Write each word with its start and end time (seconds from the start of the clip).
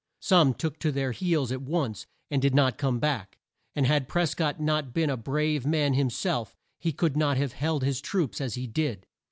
Some 0.23 0.55
took 0.55 0.79
to 0.79 0.91
their 0.91 1.11
heels 1.11 1.51
at 1.51 1.61
once, 1.61 2.07
and 2.31 2.41
did 2.41 2.55
not 2.55 2.79
come 2.79 2.97
back, 2.97 3.37
and 3.75 3.85
had 3.85 4.07
Pres 4.07 4.33
cott 4.33 4.59
not 4.59 4.95
been 4.95 5.11
a 5.11 5.15
brave 5.15 5.63
man 5.63 5.93
him 5.93 6.09
self 6.09 6.55
he 6.79 6.91
could 6.91 7.15
not 7.15 7.37
have 7.37 7.53
held 7.53 7.83
his 7.83 8.01
troops 8.01 8.41
as 8.41 8.55
he 8.55 8.65
did. 8.65 9.05